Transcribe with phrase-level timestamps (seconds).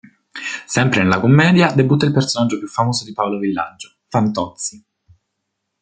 [0.65, 4.83] Sempre nella commedia debutta il personaggio più famoso di Paolo Villaggio, Fantozzi.